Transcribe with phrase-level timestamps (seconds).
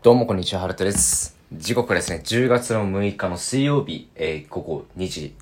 [0.00, 1.36] どうもこんにちは、ハルトです。
[1.52, 5.34] 時刻はですね、10月の6日の水曜日、えー午後2時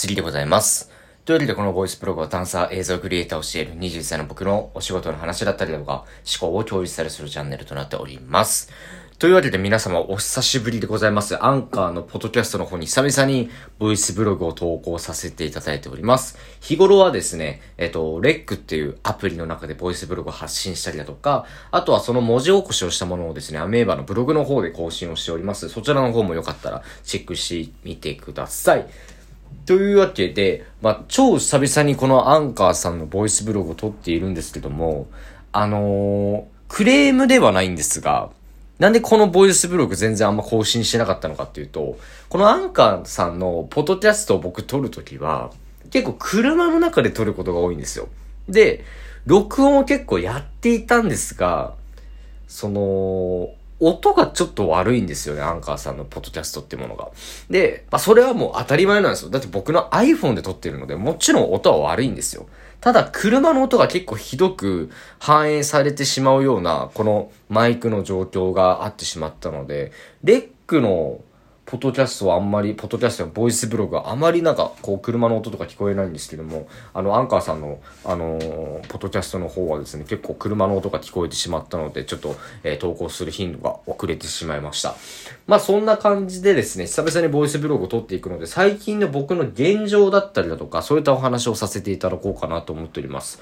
[0.00, 0.92] 過ぎでございます。
[1.24, 6.04] というわけでこのボイスブログはダンサー、映像クリエイターをしている21歳の僕のお仕事の話だったりだとか、
[6.40, 8.70] 思考を共有したりするチャンネルとなっております。
[9.18, 11.42] というわけで皆様お久しぶりでございます。
[11.42, 13.48] アンカーのポッドキャストの方に久々に
[13.78, 16.36] ボイスブログを投稿させていただいております。
[16.60, 25.70] 日頃はですね、えっと、レックっていうアプリの中でボイスブログを発信したりだとか、あとはその文字起こしをしたものをですね、アメーバのブログの方で更新をしております。
[25.70, 28.86] そちらの方もよかったらチェックしてみてください。
[29.64, 35.06] というわけで、まあ、超久々にこのアンカーさんのボイスブログを撮っているんですけども、
[35.52, 38.30] あのークレームではないんですが、
[38.78, 41.98] なんでこのボイスブログ全然あんま更新してなかったのかっていうと、
[42.28, 45.50] このアンカーさんのポッドキャストを僕撮るときは、
[45.90, 48.08] 結構車の中で撮ることが多いんですよ。
[48.48, 48.84] で、
[49.24, 51.74] 録音を結構やっていたんですが、
[52.48, 57.10] その、音がちょっと悪いんですよね、アンカーさんのポッドキャストってものが。
[57.50, 59.30] で、まあ、それはもう当たり前なんですよ。
[59.30, 62.46] だって僕の iPhone で撮ってるので、もちろん音は悪いんですよ。
[62.80, 71.20] ただ、車の音が結構ひどく反映されてしまうような、このマイクの状況があってしまったので、レックの
[71.66, 84.94] ポッドキャストはあんまり、ポッドキャストやボイスブログはあまりなんか、こう、車の音とか聞こえないんですけども、あの、アンカーさんの、あのーポッドキャストの方はですね、結構車の音が聞こえてしまったので、ちょっと、えー投稿する頻度が遅れてしまいました。
[85.48, 93.40] まあ、そんな感じでですね、久々にボイスブログを撮っていくので、最近の僕の現状だったりだとか、そういったお話をさせていただこうかなと思っております。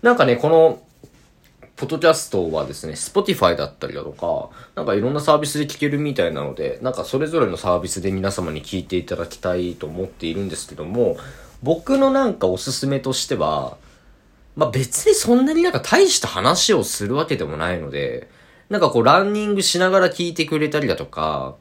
[0.00, 0.78] なんかね、この、
[1.76, 11.18] ポッドキャストはですね、Spotify だったりだとか、なんかいろんなサービスで聞けるみたいなので、なんかそれぞれのサービスで皆様に聞いていただきたいと思っているんですけども、
[11.62, 13.76] 僕のなんかおすすめとしては、
[14.56, 18.30] まあ別にそんなになんか大した話をするわけでもないので、
[18.70, 21.56] なんかこうランニングしながら聞いてくれたりだとか、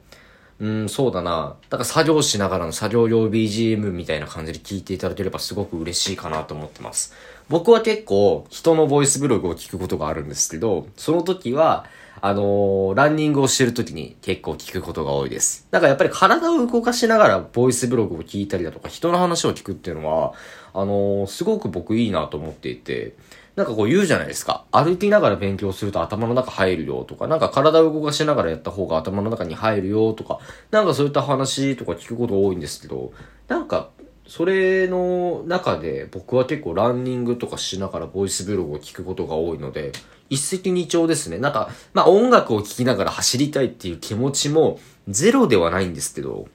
[0.57, 1.57] うん、そうだな。
[1.69, 7.13] だから作業しながらの作業用 BGM みたいな感じで聞いていただければすごく嬉しいかなと思ってます。
[7.49, 11.85] 僕は結構人のボイスブログを聞くことがあるんですけど、その時は、
[12.21, 15.67] あのーランニングをしてる時に結構聞くことが多いです。
[15.71, 20.33] だからやっぱり体を動かしながらボイスブログを聞いたりだとか人の話を聞くっていうのは、
[20.73, 23.13] あのーすごく僕いいなと思っていて、
[23.55, 24.65] なんかこう言うじゃないですか。
[24.71, 30.39] 歩きながら勉強すると頭の中入るよとか、なんか体を動かしながらやった方が頭の中に入るよとか、
[30.71, 33.13] なんかそういった話とか聞くこと多いんですけど、
[33.47, 33.91] なんか、
[34.27, 39.91] それの中で僕は結構ランニングとかしながらボイスブログを聞くことが多いので、
[40.29, 41.37] 一石二鳥ですね。
[41.37, 46.47] なんか、まあ音楽を聴きながら走りたいっていう気持ちもゼロではないんですけど、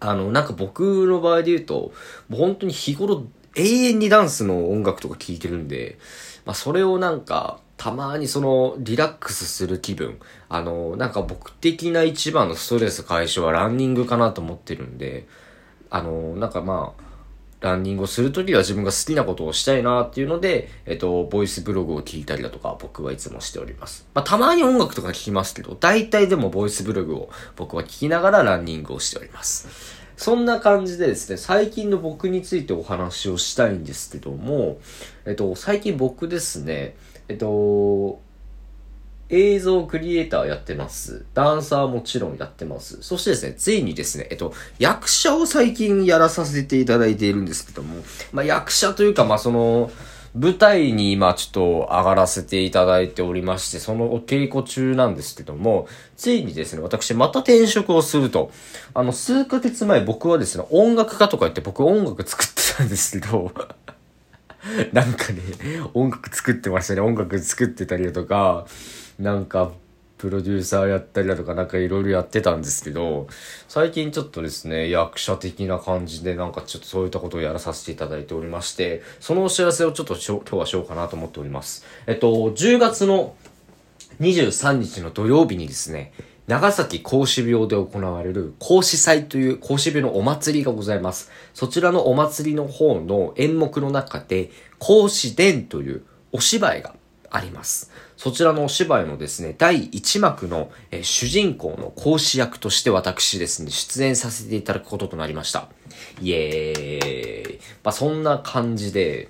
[0.00, 1.92] あの、なんか僕の場合で言うと、
[2.28, 3.26] もう本当に日頃
[3.58, 5.98] 永遠にダンスの音楽とか聴いてるんで、
[6.44, 10.18] まあそれをなんか、たまにそのリラックスする気分。
[10.48, 15.28] あの、なんか僕的な一番のストレス解消はランニングかなと思ってるんで、
[15.88, 17.08] あの、なんかまあ、
[17.60, 24.06] ランニングをするときは自分が好きなことをしたいなっていうので、えっと、ボイスブログを聞いたりだとか僕はいつもしております。
[24.14, 29.68] まあ、たまに音楽とか聞きますけど、大体でもボイスブログを僕は聞きながらランニングをしております。
[30.18, 34.78] そんな感じでですね、最近の僕についてお話をしたいんですけども、
[35.24, 36.96] えっと、最近僕ですね、
[37.28, 38.20] えっと、
[39.28, 41.24] 映像クリエイターやってます。
[41.34, 43.00] ダンサーもちろんやってます。
[43.02, 48.02] そしてですね、ついにですね、えっと、役者を最近やらさせていただいているんですけども、
[48.32, 49.92] まあ役者というか、まあその、
[50.34, 58.50] 舞台に今ちょっと上がらせていただいておりまして、そのお稽古中なんですけども、ついにですね、私また転職をすると。
[58.94, 63.52] あの、数ヶ月前僕はですね、音楽家とか言って僕音楽作ってたんですけど、
[64.92, 65.40] なんかね、
[65.94, 67.00] 音楽作ってましたね。
[67.00, 68.66] 音楽作ってたりだとか、
[69.18, 69.72] なんか、
[70.18, 73.28] プロデューサーやったりだとか、なんかいろいろやってたんですけど、
[73.68, 81.86] 最近ちょっとですね、役者的な感じで、なんかちょっとそういったことをやらさせていただいておりまして、そのお知らせをちょっと今日はしようかなと思っております。
[82.06, 83.36] えっと、10月の
[84.20, 86.12] 23日の土曜日にですね、
[86.48, 91.30] 長崎孔子廟で行われる孔子祭という孔子廟のお祭りがございます。
[91.54, 96.94] そちらのお祭りの方の演目の中で、孔子伝というお芝居が
[97.30, 97.90] あります。
[98.16, 105.68] そちらのお芝居のですね、第1幕の、えー主人公の孔子役として私ですね、出演させていただくこととなりました。
[106.20, 107.60] イエーイ。
[107.84, 109.28] まあ、そんな感じで、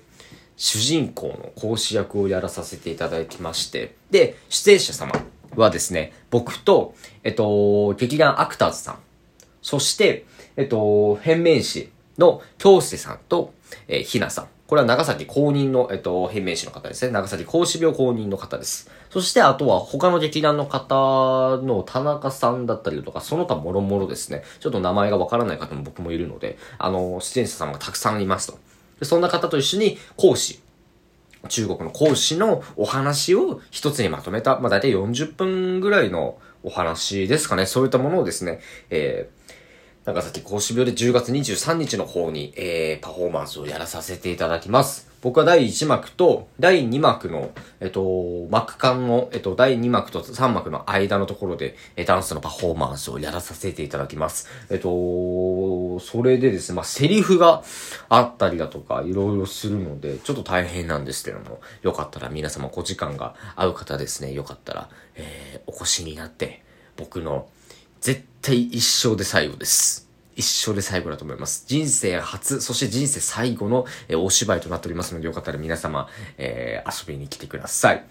[0.57, 5.13] 主人公の講師役をやらさせていただきまして、で、出演者様
[5.55, 8.99] はですね、僕と、えっと、劇団アクターズさん、
[9.61, 10.25] そして、
[10.57, 13.53] えっと、変面師の京介さんと、
[13.87, 17.11] えーひなさんこれは長崎公認の、えっと、変名詞の方ですね。
[17.11, 18.87] 長崎孔子病公認の方です。
[19.09, 24.43] そして、あとは他の劇団の方の田中さんだったりとか、その他もろもろですね。
[24.59, 28.59] ちょっと名前がわからない方も僕もいるので、あの、出演者さんがたくさんいますと。
[28.99, 30.61] でそんな方と一緒に講師、
[31.47, 37.65] 中国の講師のお話を一つにまとめた、まあ、大体40分ぐらいのお話ですかね。
[37.65, 38.59] そういったものをですね、
[38.91, 39.38] えー、
[40.09, 45.07] 長崎講師病で10月23日の方に、えー、パフォーマンスをやらさせていただきます。
[45.21, 54.47] 僕は第1幕と第2幕の、えっと、幕間の、えっと、第2幕と3幕の間のところで、えダンスのパフォーマンスをやらさせていただきます。
[54.71, 57.61] えっと、それでですね、まあ、セリフが
[58.07, 66.63] あったりだとか、いろいろするので、ちょっと大変なんですけども、よかったら皆様お時間が合う方ですね、よかったら、えー、お越しになって、
[66.97, 67.47] 僕の
[68.01, 70.09] 絶対一生で最後です。
[70.35, 71.65] 一生で最後だと思います。
[71.67, 76.07] 人生初、そして人生最後の、え、お芝居となっておりますので、よかったら皆様、
[76.37, 78.05] えー、遊びに来てください。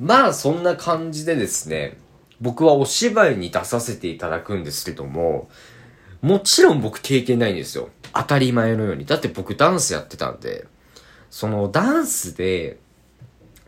[0.00, 1.98] まあ、そんな感じでですね、
[2.40, 5.50] 僕はお芝居に出させていただくんですけども、
[6.22, 7.90] もちろん僕経験ないんですよ。
[8.14, 9.04] 当たり前のように。
[9.04, 10.66] だって僕ダンスやってたんで、
[11.30, 12.78] そのダンスで、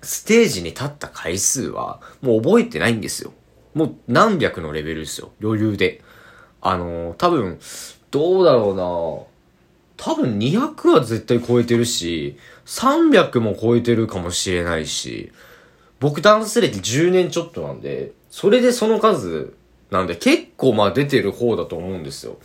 [0.02, 3.32] ステージに立った回数は、もう覚えてないんですよ。
[3.76, 5.32] もう何百のレベルですよ。
[5.42, 6.00] 余裕で。
[6.62, 7.60] あのー、多分、
[8.10, 15.30] どうだろうな多分200は絶対超えてるし、300も超えてるかもしれないし、
[16.00, 19.54] 僕ダンス歴10年ちょっとなんで、それでその数
[19.90, 22.38] なんで結構まあ出てる方だと思うんですよ。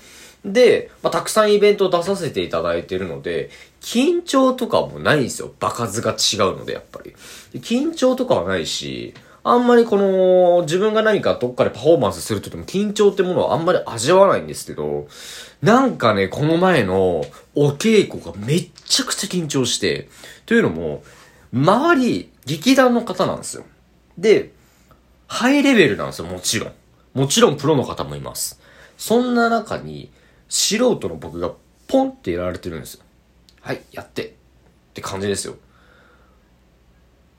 [0.43, 5.53] で、まあ、たくさんイベントを出させていただいてるので、緊張とかもないんですよ。
[5.61, 7.13] 場数が違うので、やっぱり。
[7.61, 15.07] 緊張とかはないし、あんまりこの、自分が何かどっかでパフォーマンスするときも緊張ってものはあんまり味わわないんですけど、
[15.61, 20.09] なんかね、この前のお稽古がめっちゃくちゃ緊張して、
[20.45, 21.03] というのも、
[21.53, 23.63] 周り、劇団の方なんですよ。
[24.17, 24.51] で、
[25.27, 26.73] ハイレベルなんですよ、もちろん。
[27.13, 28.59] もちろんプロの方もいます。
[28.97, 30.11] そんな中に、
[30.49, 31.51] 素人の僕が
[31.87, 33.03] ポンってやられてるんですよ。
[33.61, 34.25] はい、やって。
[34.25, 34.29] っ
[34.93, 35.55] て感じですよ。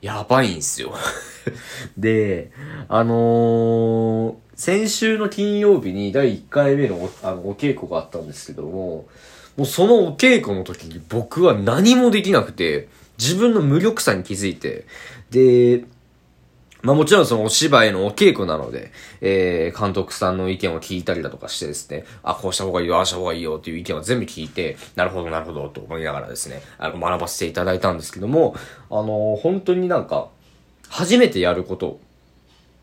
[0.01, 0.93] やばいんすよ
[1.97, 2.51] で、
[2.87, 9.07] あのー、先週の金曜日に第1回目のおあのお稽古があったんですけども、
[9.57, 12.87] もうそのお稽古の時に僕は何もできなくて、
[13.17, 14.85] 自分の無力さに気づいて、
[15.29, 15.85] で、
[16.83, 18.91] まあもちろんそのお芝居のお稽古なので、
[19.21, 28.55] えー、監督さんの意見を聞いたりだとかしてですね、あ、こうした方がいいよ、ああした方がいいよっていう意見を全部聞いて、なるほど、なるほど、と思いながらですね、あの、学ばせていただいたんですけども、
[28.89, 30.27] あのー、本当になんか、
[30.93, 31.99] 初めてやること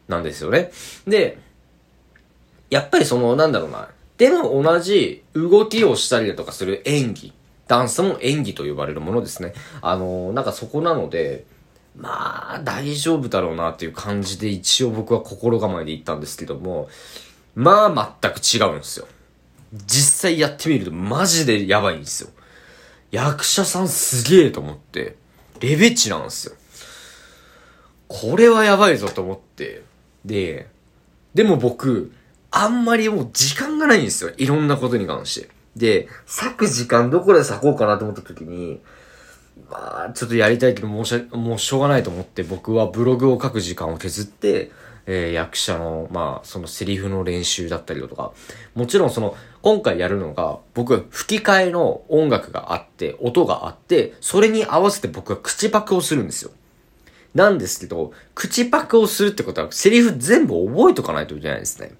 [0.08, 0.72] なんですよね。
[1.06, 1.38] で、
[2.68, 7.32] やっぱりその、なんだろうな、でも同じ動きをしたりだとかする演技、
[7.68, 9.54] ダンスも演技と呼ばれるものですね。
[9.80, 11.44] あのー、なんかそこなので、
[11.96, 16.88] まあ、大丈夫だろうなっていう感じで一応僕は心構えで行ったんですけども、
[17.54, 19.06] まあ全く違うんですよ。
[19.86, 22.30] 実際やってみるとマジでやばいんですよ。
[23.12, 25.16] 役者さんすげえと思って、
[25.60, 26.56] レベチなんですよ。
[28.10, 29.84] これはやばいぞと思って、
[30.24, 30.66] で、
[31.32, 32.12] でも僕、
[32.50, 34.32] あんまりもう時間がないんですよ。
[34.36, 35.48] いろんなことに関して。
[35.76, 38.80] で、割く時間どこで割こうかなと思った時に、
[39.70, 44.72] まあ、ちょっとやりたいけど、もうしもうしょうがないと思って、僕はブログを書く時間を削って、
[45.06, 48.32] えー、役者の、まあ、そのセリフの練習だったりとか、
[48.74, 56.50] もちろんその、今回やるのが、僕、吹き替えの音楽があって、音があって、それに合わせて僕は口パクをするんですよ。
[57.34, 61.92] なんですけど、口パクをするってことは、セリフ全部覚えとかないといけないですね。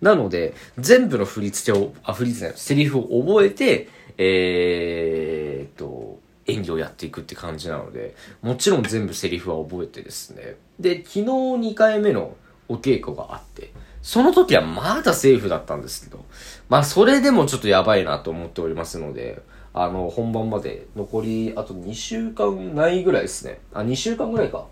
[0.00, 10.56] なので、全部の振り付けを、あ、振り付けセリフを覚えて、えー、と、演技をやっていくって感じなので、もちろん全部セリフは覚えてですね。
[10.78, 12.36] で、昨日2回目の
[12.68, 16.24] お稽古があって、その時はまだセーフだったんですけど、
[16.68, 19.42] まあそれでもちょっとやばいなと思っておりますので、
[19.78, 23.60] あの、本番まで残りあと2週間ないぐらいですね。
[23.74, 24.66] あ、2週間ぐらいか。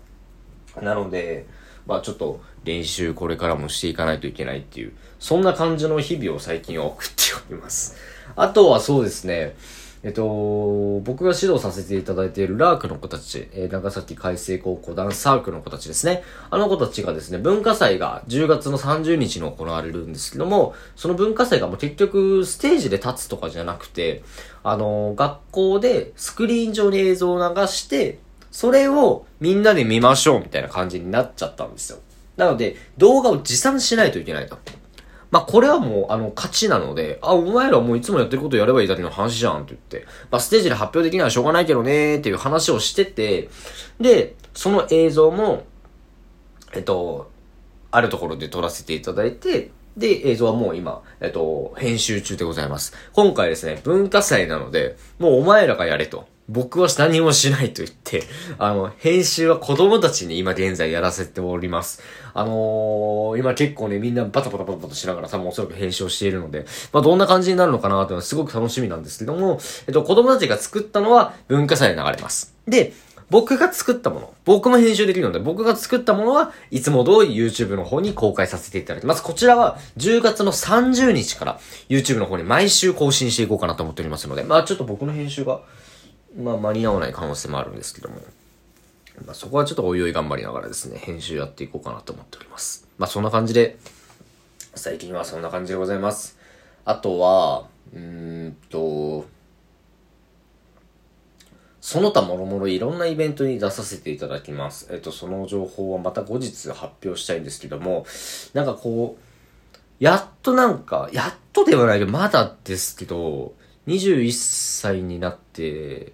[0.81, 1.45] なので、
[1.85, 7.13] まあちょっと練習これからもしていかないといけないっていう、そんな感じの日々を最近は送って
[7.51, 7.95] おります。
[8.35, 9.55] あとはそうですね、
[10.05, 16.21] えっと、僕が指導させていただいているラークの子たち、えー、長崎海星高校ダンスサークルの子たちですね。
[16.51, 24.21] あの子たちがですね、文化祭が10月の30日に行われるんですけども、その文化祭がもう結局ステージで立つとかじゃなくて、
[24.61, 28.19] あの、学校でスクリーン上に映像を流して、
[28.51, 31.97] それをみんなで見ましょうみたいな感じになっちゃったんですよ。
[32.37, 34.59] なので、動画を持参しないといけないと。
[35.35, 43.49] まあ、これはもう、あの、勝ちなので、あ、お前らもういつもやってることやればいいだけの話じゃんって言って、まあ、ステージで発表できないはしょうがないけどねっていう話をしてて、
[43.99, 45.65] で、その映像も、
[46.73, 47.29] えっと、
[47.91, 52.93] あるところで撮らせていただいて、で、映像はもう今、えっと、編集中でございます。
[53.11, 56.29] 今回ですね、文化祭なので、もうお前らがやれと。
[56.47, 58.23] 僕は何もしないと言って、
[58.59, 62.03] あの、編集は子供たちに今現在やらせております。
[62.35, 72.55] あのー、今結構ね、みんなバタバタバタバタしながら多分おそらく編集をしているので、まあどんな感じになるのかなというのはすごく楽しみなんですけども、えっと、子供たちが作ったのは文化祭で流れます。
[72.67, 72.93] で、
[73.29, 79.23] 僕が作ったもの、僕も編集できるので、僕が作ったものはいつも通り YouTube の方に公開させていただきます。
[79.23, 81.59] こちらは10月の30日から
[81.89, 85.61] YouTube の方に毎週更新していこうかなと思っておりますので、まあちょっと僕の編集が、
[86.37, 88.21] まあ間に合わない可能性もあるんですけども、
[89.25, 92.87] まあそこはちょっとおいおい頑張りながらですね、編集やっていこうかなと思っております。
[92.97, 93.77] まあそんな感じで、
[94.75, 96.37] 最近はそんな感じでございます。
[96.83, 99.25] あとは、うーんと、
[101.79, 104.87] その他もろもろいろんなイベントに出させていただきます。
[104.91, 108.05] えっと、その情報はまた後日発表したいんですけども、
[108.53, 113.53] なんかこう、やっとなんか、やっとではないけど、まだですけど、
[113.87, 116.13] 21歳になって、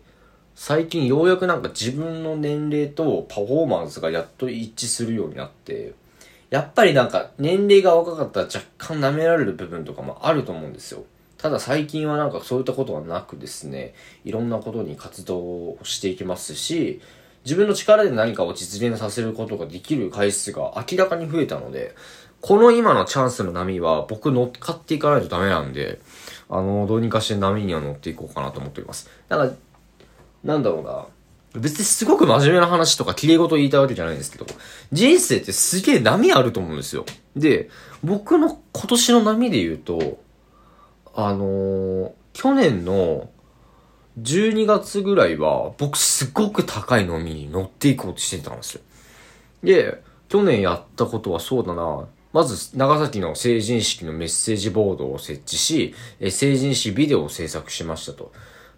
[0.64, 5.96] 最近ようやくなんか自分の年齢とパフォーマンスがやっと一致するようになって、
[6.52, 11.04] やっぱりなんか年齢が若かったら若干舐められる部分とかもあると思うんですよ。
[11.40, 17.02] ただ最近はなんかそういったことはなくですね、いろんなことに活動をしていきますし、
[17.44, 21.96] 自分の力で何かを実現させることができる回数が明らかに増えたので、
[22.40, 26.00] この今のチャンスの波は僕乗っかっていかないとダメなんで、
[26.52, 29.10] あの、どうにかして波には乗っていこうかなと思っております。
[29.28, 29.52] だから、
[30.44, 31.08] なんだろうな。
[31.60, 34.46] 別にすごく真面目な話とか綺麗事言いたいわけじゃないんですけど、
[34.92, 37.06] 人生ってすげえ波あると思うんですよ。
[37.36, 37.70] で、
[38.04, 40.22] 僕の今年の波で言うと、
[41.14, 43.30] あのー、去年の
[44.22, 48.82] 12月ぐらいは僕すごく高い飲みに乗っていこうとしてたんですよ。
[49.64, 52.08] で、去年やったことはそうだな。
[52.32, 55.94] まず、長崎の成人式のメッセージボードを設置し、
[56.30, 58.32] 成人式ビデオを制作しましたと。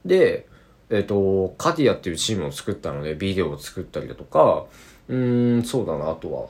[0.03, 0.47] で、
[0.89, 4.65] えっ、と、カティアっていうチームを作ったので、ビデオを作ったりだとか、
[5.07, 6.47] うーん、そうだな、あとは。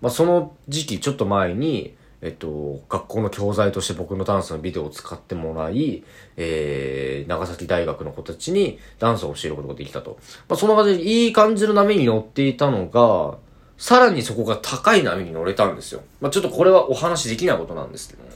[0.00, 6.02] まあ、その時期ちょっと前に、えっと、学校の教材として僕のダンスのビデオを使ってもらい、
[6.36, 10.18] えー、長崎大学の子たちにダンスを教えることができたと。
[10.48, 13.38] まあ、そんな感じでいい感じの波に乗っていたのが、
[13.78, 16.02] さらにそこが高い波に乗れたんですよ。
[16.20, 18.28] まあ、ちょっとこれはお話できないことなんですけども、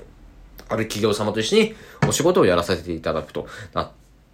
[0.68, 1.74] ある企業様と一緒に
[2.08, 3.90] お仕事をやらせていただくとなっ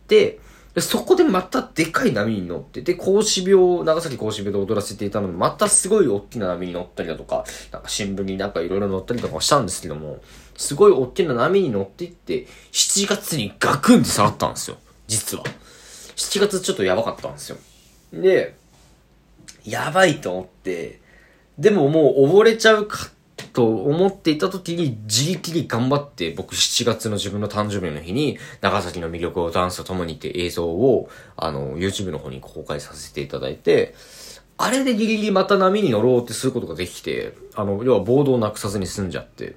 [0.07, 0.39] て、
[0.75, 10.21] で、そこでまたでかい波に乗って、で、孔子病、長崎孔子病で踊らせていたので、またすごい大きな波に乗ったりだとか、なんか新聞になんかいろいろ載ったりとかしたんですけども、
[10.57, 14.77] すごい大きな波に乗っていって、7月にガクンって下がったんですよ。
[15.09, 15.45] 実は。
[16.15, 17.57] 7月ちょっとやばかったんですよ。
[18.13, 18.55] で、
[19.65, 21.01] やばいと思って、
[21.59, 23.11] でももう溺れちゃうか
[23.61, 33.95] と思っていた時に、自力で頑張って僕7月の自分の誕生日の日に、長崎の魅力をダンスと共にって映像を、あの、YouTube の方に公開させていただいて、
[34.57, 39.57] あれでギリギリまた波に乗ろうってすることができて、あの、要はボードをなくさずに済んじゃって、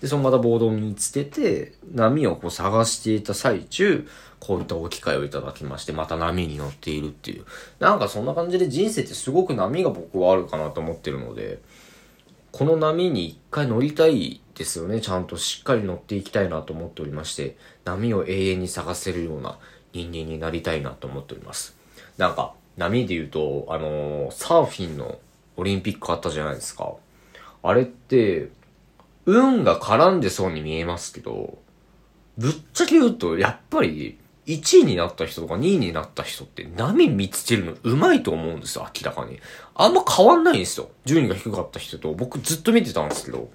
[0.00, 4.06] で、そのまたボードを見つけて、波をこう探していた最中、
[4.38, 7.46] こういったお機会をいただきまして、また波に乗っているっていう。
[7.80, 11.58] なんかそんな感じで人生ってすごく波が僕はあるかなと思ってるので、
[12.52, 15.00] この波に一回乗りたいですよね。
[15.00, 19.58] ちゃんとしっかり乗っていきたいなと思っておりまして、波を永遠に探せるような
[19.92, 21.76] 人間になりたいなと思っております。
[22.18, 25.18] なんか、波で言うと、あのー、サーフィンの
[25.56, 26.94] オリンピックあったじゃないですか。
[27.62, 28.50] あれって、
[29.26, 31.58] 運が絡んでそうに見えますけど、
[32.38, 34.18] ぶっちゃけ言うと、やっぱり、
[34.50, 39.38] 1位になった人とか2位になった人って波見つけるの上手いと思うんですよ、明らかに。
[39.74, 40.90] あんま変わんないんですよ。
[41.04, 43.50] 順位が低かった人と、僕ずっと見てたんですけど、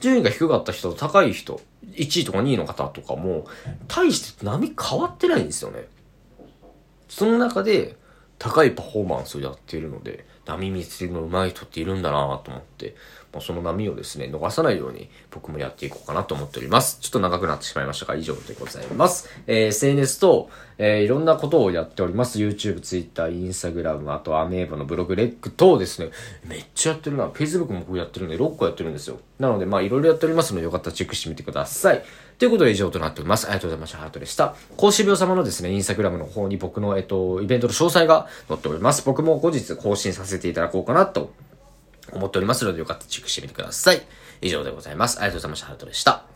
[0.00, 1.60] 順位が低かった人と高い人、
[1.92, 3.46] 1位とか2位の方とかも、
[3.86, 5.86] 大して波変わってないんですよね。
[7.08, 7.96] その中で、
[8.38, 12.94] 高いパフォーマンスをやっているので、波見つけるの上手い人っているんだなと思って、
[13.32, 16.98] もうその波をですね、逃さないように僕もやっていこうかなと思っております。
[17.00, 19.28] ちょっと長くなってしまいましたが、以上でございます。
[19.46, 22.40] えー、SNS と、えー、いろんなことをやっております。
[22.40, 26.10] YouTube、Twitter、Instagram、あとアメーバのブログ、レック等ですね、
[26.44, 27.28] めっちゃやってるな。
[27.28, 29.20] Facebook も僕やってるんで、6個やってるんですよ。
[29.38, 32.02] なので、まあいろいろやっておりますので、よかったらチェックしてみてください。
[32.40, 33.44] ということで以上となっております。
[33.44, 33.98] ありがとうございました。
[33.98, 34.54] ハートでした。
[34.78, 39.02] 講師病様のですね、インスタグラムの方に僕の、えっと、イベントの詳細が載っております。
[39.04, 41.34] 僕も後日更新させていただこうかなと
[42.14, 44.00] 思っておりますので、よかったらチェックしてみてください。
[44.40, 45.18] 以上でございます。
[45.18, 45.66] ありがとうございました。
[45.66, 46.29] ハートでした。